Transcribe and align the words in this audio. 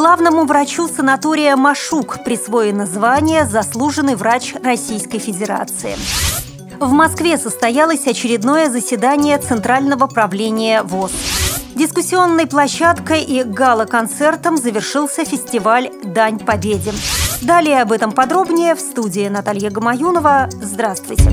Главному 0.00 0.46
врачу 0.46 0.88
санатория 0.88 1.56
«Машук» 1.56 2.24
присвоено 2.24 2.86
звание 2.86 3.44
«Заслуженный 3.44 4.14
врач 4.14 4.54
Российской 4.64 5.18
Федерации». 5.18 5.94
В 6.80 6.90
Москве 6.92 7.36
состоялось 7.36 8.06
очередное 8.06 8.70
заседание 8.70 9.36
Центрального 9.36 10.06
правления 10.06 10.82
ВОЗ. 10.84 11.12
Дискуссионной 11.74 12.46
площадкой 12.46 13.22
и 13.24 13.42
гала-концертом 13.42 14.56
завершился 14.56 15.26
фестиваль 15.26 15.90
«Дань 16.02 16.38
Победе». 16.38 16.94
Далее 17.42 17.82
об 17.82 17.92
этом 17.92 18.12
подробнее 18.12 18.74
в 18.74 18.80
студии 18.80 19.28
Наталья 19.28 19.68
Гамаюнова. 19.68 20.48
Здравствуйте. 20.62 21.30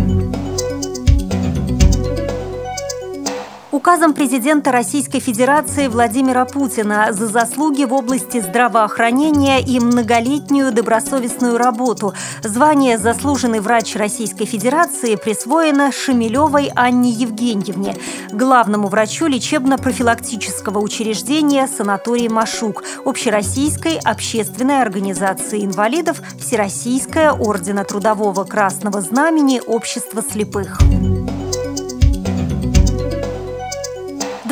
Указом 3.77 4.15
президента 4.15 4.71
Российской 4.71 5.19
Федерации 5.19 5.87
Владимира 5.87 6.45
Путина 6.45 7.09
за 7.11 7.27
заслуги 7.27 7.83
в 7.83 7.93
области 7.93 8.39
здравоохранения 8.39 9.61
и 9.61 9.79
многолетнюю 9.79 10.71
добросовестную 10.71 11.59
работу 11.59 12.15
звание 12.41 12.97
«Заслуженный 12.97 13.59
врач 13.59 13.95
Российской 13.95 14.45
Федерации» 14.45 15.15
присвоено 15.15 15.91
Шемелевой 15.91 16.71
Анне 16.75 17.11
Евгеньевне, 17.11 17.95
главному 18.31 18.87
врачу 18.87 19.27
лечебно-профилактического 19.27 20.79
учреждения 20.79 21.67
«Санаторий 21.67 22.29
Машук» 22.29 22.83
Общероссийской 23.05 23.99
общественной 24.03 24.81
организации 24.81 25.63
инвалидов 25.63 26.23
Всероссийская 26.39 27.31
Ордена 27.31 27.83
Трудового 27.83 28.43
Красного 28.43 29.01
Знамени 29.01 29.61
Общества 29.67 30.23
слепых. 30.27 30.79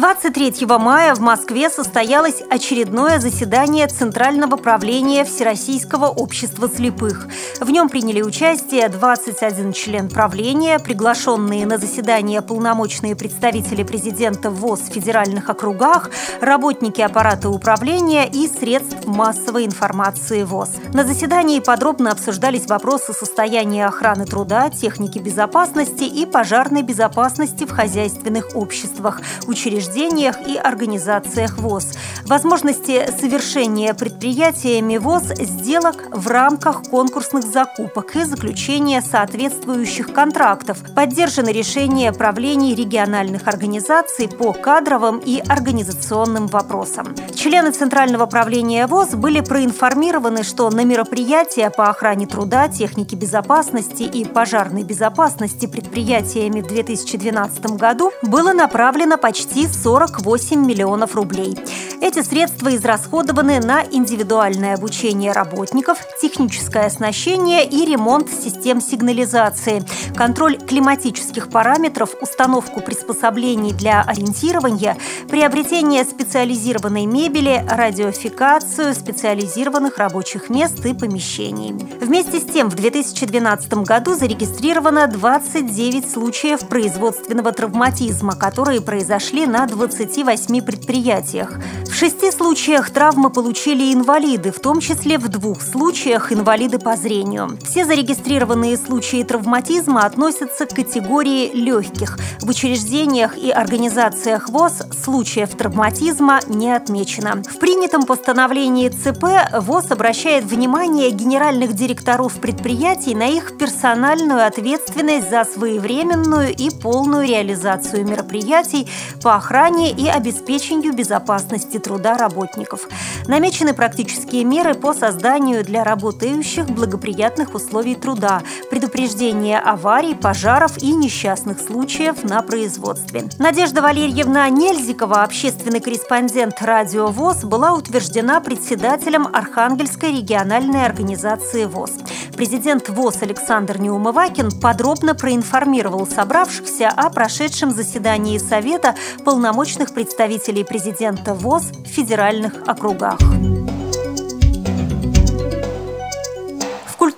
23 0.06 0.68
мая 0.68 1.16
в 1.16 1.20
Москве 1.20 1.68
состоялось 1.68 2.44
очередное 2.48 3.18
заседание 3.18 3.88
Центрального 3.88 4.56
правления 4.56 5.26
Всероссийского 5.26 6.06
общества 6.06 6.70
слепых. 6.70 7.28
В 7.60 7.72
нем 7.72 7.90
приняли 7.90 8.22
участие 8.22 8.88
21 8.88 9.74
член 9.74 10.08
правления, 10.08 10.78
приглашенные 10.78 11.66
на 11.66 11.80
заседание 11.80 12.44
полномочные 12.44 13.16
представители 13.16 13.82
президента 13.82 14.52
ВОЗ 14.52 14.82
в 14.82 14.94
федеральных 14.94 15.50
округах, 15.50 16.12
работники 16.40 17.02
аппарата 17.02 17.50
управления 17.50 18.28
и 18.28 18.48
средств 18.48 19.08
массовой 19.08 19.66
информации 19.66 20.44
ВОЗ. 20.44 20.70
На 20.94 21.04
заседании 21.04 21.60
подробно 21.62 22.12
обсуждались 22.12 22.68
вопросы 22.68 23.12
состояния 23.12 23.88
охраны 23.88 24.28
труда, 24.28 24.70
техники 24.70 25.18
безопасности 25.18 26.04
и 26.04 26.28
пожарной 26.28 26.84
безопасности 26.84 27.64
в 27.64 27.72
хозяйственных 27.72 28.56
обществах, 28.56 29.20
учреждениях 29.48 29.95
учреждениях 29.96 30.48
и 30.48 30.58
организациях 30.58 31.58
ВОЗ, 31.58 31.94
возможности 32.26 33.06
совершения 33.20 33.94
предприятиями 33.94 34.98
ВОЗ 34.98 35.34
сделок 35.40 36.04
в 36.12 36.28
рамках 36.28 36.84
конкурсных 36.84 37.44
закупок 37.44 38.16
и 38.16 38.24
заключения 38.24 39.02
соответствующих 39.02 40.14
контрактов, 40.14 40.80
поддержаны 40.96 41.50
решения 41.50 42.12
правлений 42.12 42.76
региональных 42.76 43.48
организаций 43.48 44.28
по 44.28 44.52
кадровым 44.52 45.20
и 45.20 45.40
организационным 45.40 46.48
вопросам. 46.48 47.16
Члены 47.34 47.72
Центрального 47.72 48.26
правления 48.26 48.88
ВОЗ 48.88 49.16
были 49.16 49.40
проинформированы, 49.40 50.44
что 50.44 50.70
на 50.70 50.84
мероприятия 50.84 51.70
по 51.70 51.90
охране 51.90 52.28
труда, 52.28 52.68
технике 52.68 53.16
безопасности 53.16 54.04
и 54.04 54.26
пожарной 54.26 54.84
безопасности 54.84 55.68
предприятиями 55.68 56.62
в 56.62 56.68
2012 56.68 57.78
году 57.78 58.12
было 58.24 58.52
направлено 58.52 59.18
почти 59.18 59.68
48 59.86 60.66
миллионов 60.66 61.14
рублей. 61.14 61.56
Эти 62.02 62.24
средства 62.24 62.76
израсходованы 62.76 63.60
на 63.60 63.84
индивидуальное 63.84 64.74
обучение 64.74 65.32
работников, 65.32 66.00
техническое 66.20 66.88
оснащение 66.88 67.66
и 67.68 67.86
ремонт 67.86 68.30
систем 68.32 68.82
сигнализации, 68.82 69.84
контроль 70.16 70.58
климатических 70.58 71.50
параметров, 71.50 72.16
установку 72.20 72.82
приспособлений 72.82 73.74
для 73.74 74.02
ориентирования, 74.02 74.98
приобретение 75.30 76.04
специализированной 76.04 77.06
мебели, 77.06 77.64
радиофикацию 77.70 78.96
специализированных 78.96 80.00
рабочих 80.00 80.50
мест 80.50 80.84
и 80.84 80.96
помещений. 80.96 81.74
Вместе 82.02 82.40
с 82.40 82.44
тем, 82.46 82.70
в 82.70 82.76
2012 82.76 83.74
году 83.86 84.16
зарегистрировано 84.16 85.08
29 85.08 86.12
случаев 86.12 86.68
производственного 86.68 87.52
травматизма, 87.52 88.36
которые 88.36 88.82
произошли 88.82 89.46
на 89.46 89.65
28 89.66 90.62
предприятиях. 90.62 91.54
В 91.90 91.94
шести 91.94 92.32
случаях 92.32 92.92
травмы 92.92 93.30
получили 93.30 93.94
инвалиды, 93.94 94.52
в 94.52 94.60
том 94.60 94.80
числе 94.80 95.18
в 95.18 95.28
двух 95.30 95.62
случаях 95.62 96.32
инвалиды 96.32 96.78
по 96.78 96.96
зрению. 96.96 97.58
Все 97.64 97.86
зарегистрированные 97.86 98.78
случаи 98.78 99.24
травматизма 99.24 100.06
относятся 100.06 100.66
к 100.66 100.74
категории 100.76 101.52
легких. 101.54 102.18
В 102.42 102.50
учреждениях 102.50 103.38
и 103.38 103.50
организациях 103.50 104.50
ВОЗ 104.50 104.84
случаев 105.04 105.50
травматизма 105.56 106.42
не 106.48 106.72
отмечено. 106.72 107.42
В 107.44 107.60
принятом 107.60 108.04
постановлении 108.04 108.90
ЦП 108.90 109.58
ВОЗ 109.62 109.92
обращает 109.92 110.44
внимание 110.44 111.10
генеральных 111.12 111.74
директоров 111.74 112.34
предприятий 112.34 113.16
на 113.16 113.28
их 113.28 113.58
персональную 113.58 114.46
ответственность 114.46 115.30
за 115.30 115.44
своевременную 115.46 116.54
и 116.54 116.70
полную 116.70 117.28
реализацию 117.28 118.06
мероприятий 118.06 118.88
по 119.24 119.36
охране 119.36 119.55
охране 119.56 119.92
и 119.92 120.10
обеспечению 120.10 120.94
безопасности 120.94 121.80
труда 121.80 122.18
работников. 122.18 122.90
Намечены 123.26 123.74
практические 123.74 124.44
меры 124.44 124.74
по 124.74 124.94
созданию 124.94 125.64
для 125.64 125.86
работающих 125.86 126.66
благоприятных 126.66 127.56
условий 127.56 127.96
труда, 127.96 128.42
предупреждение 128.70 129.60
аварий, 129.60 130.14
пожаров 130.14 130.78
и 130.84 130.92
несчастных 130.92 131.62
случаев 131.62 132.24
на 132.24 132.42
производстве. 132.42 133.30
Надежда 133.40 133.82
Валерьевна 133.82 134.50
Нельзикова, 134.50 135.24
общественный 135.24 135.80
корреспондент 135.80 136.62
«Радио 136.62 137.08
ВОЗ», 137.08 137.46
была 137.46 137.74
утверждена 137.74 138.42
председателем 138.42 139.26
Архангельской 139.32 140.18
региональной 140.18 140.86
организации 140.86 141.64
ВОЗ. 141.64 141.92
Президент 142.36 142.90
ВОЗ 142.90 143.22
Александр 143.22 143.80
Неумывакин 143.80 144.52
подробно 144.60 145.16
проинформировал 145.16 146.06
собравшихся 146.06 146.90
о 146.90 147.10
прошедшем 147.10 147.72
заседании 147.72 148.38
Совета 148.38 148.96
полномочий 149.24 149.45
полномочных 149.46 149.94
представителей 149.94 150.64
президента 150.64 151.36
ВОЗ 151.36 151.72
в 151.72 151.88
федеральных 151.88 152.68
округах. 152.68 153.20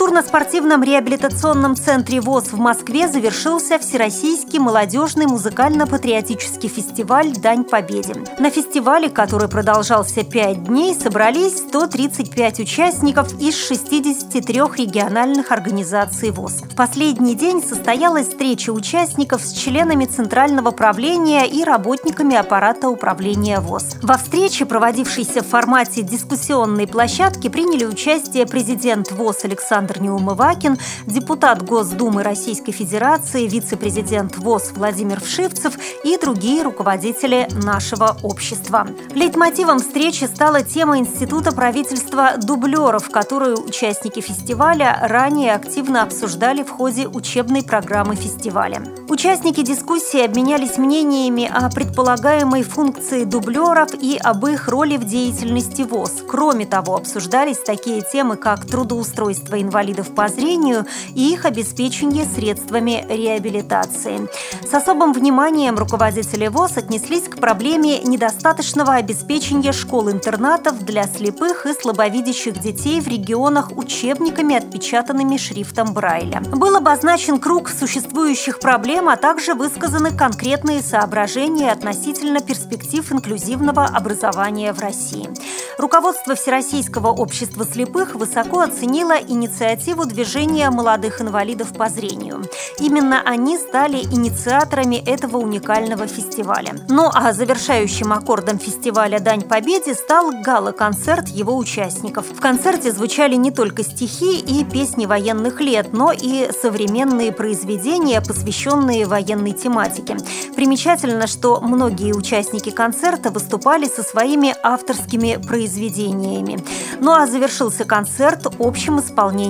Культурно-спортивном 0.08 0.84
реабилитационном 0.84 1.76
центре 1.76 2.22
ВОЗ 2.22 2.54
в 2.54 2.58
Москве 2.58 3.10
завершился 3.10 3.78
Всероссийский 3.78 4.58
молодежный 4.58 5.26
музыкально-патриотический 5.26 6.70
фестиваль 6.70 7.34
«Дань 7.34 7.66
Победе». 7.66 8.16
На 8.40 8.50
фестивале, 8.50 9.10
который 9.10 9.50
продолжался 9.50 10.24
пять 10.24 10.64
дней, 10.64 10.96
собрались 10.96 11.58
135 11.58 12.62
участников 12.62 13.38
из 13.42 13.58
63 13.58 14.62
региональных 14.78 15.52
организаций 15.52 16.32
ВОЗ. 16.32 16.62
В 16.72 16.76
последний 16.78 17.36
день 17.36 17.62
состоялась 17.62 18.30
встреча 18.30 18.70
участников 18.70 19.42
с 19.42 19.52
членами 19.52 20.06
Центрального 20.06 20.72
правления 20.72 21.46
и 21.46 21.66
работниками 21.66 22.38
аппарата 22.38 22.88
управления 22.88 23.60
ВОЗ. 23.60 23.98
Во 24.02 24.18
встрече, 24.18 24.66
проводившейся 24.66 25.44
в 25.44 25.48
формате 25.48 26.02
дискуссионной 26.02 26.88
площадки, 26.88 27.50
приняли 27.50 27.84
участие 27.84 28.46
президент 28.46 29.12
ВОЗ 29.12 29.44
Александр 29.44 29.97
Александр 29.98 30.02
Неумывакин, 30.02 30.78
депутат 31.06 31.64
Госдумы 31.64 32.24
Российской 32.24 32.72
Федерации, 32.72 33.48
вице-президент 33.48 34.38
ВОЗ 34.38 34.72
Владимир 34.76 35.20
Вшивцев 35.22 35.74
и 36.04 36.18
другие 36.18 36.64
руководители 36.64 37.48
нашего 37.64 38.18
общества. 38.24 38.88
Лейтмотивом 39.14 39.80
встречи 39.80 40.26
стала 40.26 40.62
тема 40.62 41.00
Института 41.00 41.52
правительства 41.52 42.34
дублеров, 42.38 43.10
которую 43.10 43.64
участники 43.64 44.22
фестиваля 44.22 45.00
ранее 45.02 45.54
активно 45.54 46.04
обсуждали 46.04 46.64
в 46.64 46.70
ходе 46.70 47.08
учебной 47.08 47.64
программы 47.64 48.16
фестиваля. 48.16 48.82
Участники 49.10 49.62
дискуссии 49.62 50.24
обменялись 50.24 50.78
мнениями 50.78 51.50
о 51.52 51.70
предполагаемой 51.70 52.64
функции 52.64 53.24
дублеров 53.24 53.90
и 53.94 54.18
об 54.18 54.46
их 54.46 54.68
роли 54.68 54.98
в 54.98 55.06
деятельности 55.06 55.84
ВОЗ. 55.84 56.12
Кроме 56.28 56.66
того, 56.66 56.96
обсуждались 56.96 57.58
такие 57.58 58.02
темы, 58.02 58.36
как 58.36 58.66
трудоустройство 58.66 59.60
инвалидов, 59.62 59.87
инвалидов 59.88 60.14
по 60.14 60.28
зрению 60.28 60.86
и 61.16 61.34
их 61.34 61.46
обеспечение 61.46 62.26
средствами 62.26 63.06
реабилитации. 63.10 64.28
С 64.66 64.74
особым 64.74 65.14
вниманием 65.14 65.78
руководители 65.78 66.48
ВОЗ 66.48 66.78
отнеслись 66.78 67.24
к 67.24 67.38
проблеме 67.38 68.00
недостаточного 68.02 68.94
обеспечения 68.96 69.72
школ-интернатов 69.72 70.84
для 70.84 71.04
слепых 71.04 71.66
и 71.66 71.74
слабовидящих 71.74 72.60
детей 72.60 73.00
в 73.00 73.08
регионах 73.08 73.72
учебниками, 73.78 74.56
отпечатанными 74.56 75.38
шрифтом 75.38 75.94
Брайля. 75.94 76.42
Был 76.52 76.76
обозначен 76.76 77.40
круг 77.40 77.70
существующих 77.70 78.60
проблем, 78.60 79.08
а 79.10 79.16
также 79.16 79.54
высказаны 79.54 80.12
конкретные 80.12 80.82
соображения 80.82 81.72
относительно 81.72 82.42
перспектив 82.42 83.10
инклюзивного 83.12 83.86
образования 83.86 84.74
в 84.74 84.80
России. 84.80 85.30
Руководство 85.78 86.36
Всероссийского 86.36 87.10
общества 87.10 87.66
слепых 87.66 88.16
высоко 88.16 88.62
оценило 88.62 89.14
инициативу 89.14 89.77
движения 90.06 90.70
молодых 90.70 91.22
инвалидов 91.22 91.74
по 91.74 91.90
зрению. 91.90 92.44
Именно 92.80 93.22
они 93.26 93.58
стали 93.58 93.98
инициаторами 93.98 94.96
этого 94.96 95.38
уникального 95.38 96.08
фестиваля. 96.08 96.76
Ну 96.90 97.10
а 97.14 97.34
завершающим 97.34 98.14
аккордом 98.14 98.60
фестиваля 98.60 99.20
«Дань 99.20 99.42
Победе» 99.42 99.94
стал 99.94 100.32
гала-концерт 100.44 101.28
его 101.28 101.56
участников. 101.58 102.26
В 102.28 102.40
концерте 102.40 102.92
звучали 102.92 103.36
не 103.36 103.52
только 103.52 103.84
стихи 103.84 104.40
и 104.40 104.64
песни 104.64 105.06
военных 105.06 105.62
лет, 105.62 105.94
но 105.94 106.12
и 106.12 106.50
современные 106.62 107.32
произведения, 107.32 108.22
посвященные 108.22 109.06
военной 109.06 109.52
тематике. 109.52 110.18
Примечательно, 110.56 111.28
что 111.28 111.62
многие 111.62 112.14
участники 112.14 112.70
концерта 112.70 113.32
выступали 113.32 113.88
со 113.88 114.04
своими 114.04 114.56
авторскими 114.64 115.40
произведениями. 115.48 116.60
Ну 117.00 117.12
а 117.12 117.28
завершился 117.28 117.86
концерт 117.86 118.48
общим 118.60 119.00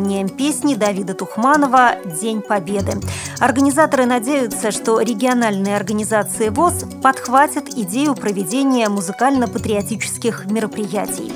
исполнением 0.08 0.30
песни 0.30 0.76
Давида 0.76 1.14
Тухманова 1.14 1.96
«День 2.06 2.42
Победы». 2.42 2.94
Организаторы 3.40 4.06
надеются, 4.06 4.72
что 4.72 5.02
региональные 5.02 5.76
организации 5.76 6.50
ВОЗ 6.50 6.86
подхватят 7.04 7.68
идею 7.70 8.16
проведения 8.16 8.88
музыкально-патриотических 8.88 10.46
мероприятий. 10.46 11.34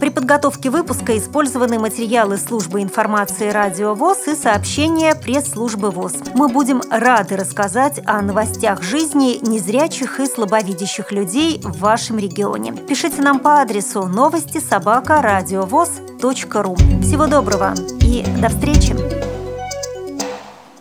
При 0.00 0.10
подготовке 0.10 0.70
выпуска 0.70 1.16
использованы 1.16 1.78
материалы 1.78 2.36
службы 2.36 2.82
информации 2.82 3.50
Радио 3.50 3.94
ВОЗ 3.94 4.28
и 4.28 4.34
сообщения 4.34 5.14
пресс-службы 5.14 5.90
ВОЗ. 5.90 6.14
Мы 6.34 6.48
будем 6.48 6.82
рады 6.90 7.36
рассказать 7.36 8.00
о 8.04 8.20
новостях 8.20 8.82
жизни 8.82 9.38
незрячих 9.46 10.20
и 10.20 10.26
слабовидящих 10.26 11.12
людей 11.12 11.60
в 11.62 11.78
вашем 11.78 12.18
регионе. 12.18 12.72
Пишите 12.72 13.22
нам 13.22 13.38
по 13.38 13.60
адресу 13.60 14.06
новости 14.06 14.58
собака 14.58 15.22
ру. 16.62 16.74
Всего 17.02 17.26
доброго 17.26 17.74
и 18.00 18.24
до 18.40 18.48
встречи! 18.48 19.13